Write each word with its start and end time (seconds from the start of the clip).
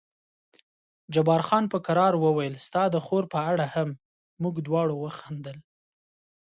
جبار 1.13 1.41
خان 1.47 1.63
په 1.73 1.77
کرار 1.85 2.13
وویل 2.17 2.55
ستا 2.67 2.83
د 2.91 2.95
خور 3.05 3.23
په 3.33 3.39
اړه 3.51 3.65
هم، 3.73 3.89
موږ 4.41 4.55
دواړو 4.67 4.95
وخندل. 5.03 5.57